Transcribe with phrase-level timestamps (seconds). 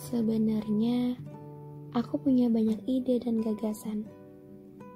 [0.00, 1.12] Sebenarnya,
[1.92, 4.08] aku punya banyak ide dan gagasan.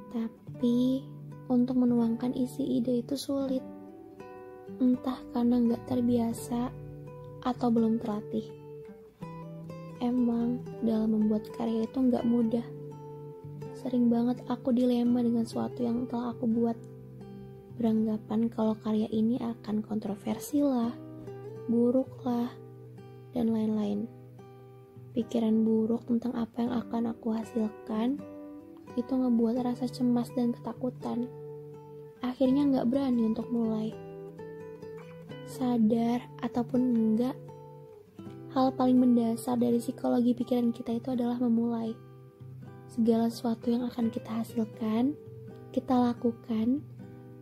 [0.08, 1.04] Tapi,
[1.52, 3.60] untuk menuangkan isi ide itu sulit.
[4.80, 6.72] Entah karena nggak terbiasa
[7.44, 8.48] atau belum terlatih.
[10.00, 12.64] Emang, dalam membuat karya itu nggak mudah.
[13.76, 16.80] Sering banget aku dilema dengan sesuatu yang telah aku buat.
[17.76, 20.96] Beranggapan kalau karya ini akan kontroversi lah,
[21.68, 22.48] buruk lah,
[23.36, 24.23] dan lain-lain
[25.14, 28.18] pikiran buruk tentang apa yang akan aku hasilkan
[28.98, 31.30] itu ngebuat rasa cemas dan ketakutan.
[32.22, 33.94] Akhirnya nggak berani untuk mulai.
[35.46, 37.36] Sadar ataupun enggak,
[38.54, 41.94] hal paling mendasar dari psikologi pikiran kita itu adalah memulai.
[42.90, 45.14] Segala sesuatu yang akan kita hasilkan,
[45.74, 46.82] kita lakukan,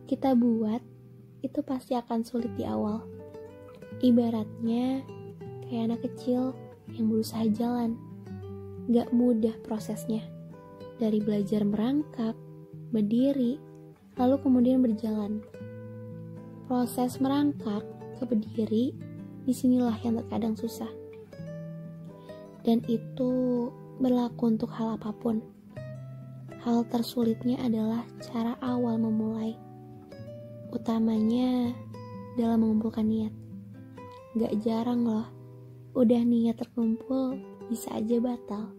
[0.09, 0.81] kita buat,
[1.45, 3.05] itu pasti akan sulit di awal.
[4.01, 5.05] Ibaratnya
[5.69, 6.57] kayak anak kecil
[6.93, 7.97] yang berusaha jalan.
[8.91, 10.21] Gak mudah prosesnya.
[11.01, 12.37] Dari belajar merangkak,
[12.93, 13.57] berdiri,
[14.15, 15.41] lalu kemudian berjalan.
[16.69, 17.83] Proses merangkak
[18.17, 18.93] ke berdiri,
[19.43, 20.89] di sinilah yang terkadang susah.
[22.63, 23.67] Dan itu
[23.99, 25.43] berlaku untuk hal apa pun.
[26.63, 29.59] Hal tersulitnya adalah cara awal memulai.
[30.71, 31.75] Utamanya
[32.39, 33.33] dalam mengumpulkan niat.
[34.39, 35.42] Gak jarang loh
[35.93, 37.37] Udah niat terkumpul,
[37.69, 38.73] bisa aja batal.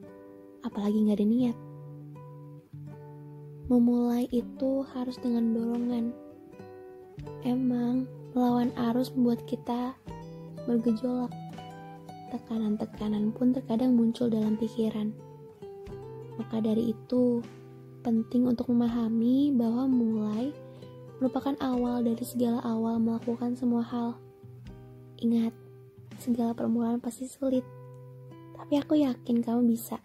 [0.66, 1.56] Apalagi gak ada niat.
[3.70, 6.10] Memulai itu harus dengan dorongan.
[7.46, 9.94] Emang, melawan arus membuat kita
[10.66, 11.30] bergejolak.
[12.34, 15.14] Tekanan-tekanan pun terkadang muncul dalam pikiran.
[16.34, 17.38] Maka dari itu,
[18.02, 20.50] penting untuk memahami bahwa mulai
[21.22, 24.18] merupakan awal dari segala awal melakukan semua hal.
[25.22, 25.54] Ingat,
[26.24, 27.60] segala permulaan pasti sulit.
[28.56, 30.00] Tapi aku yakin kamu bisa.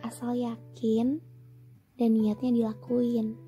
[0.00, 1.20] Asal yakin
[2.00, 3.43] dan niatnya dilakuin.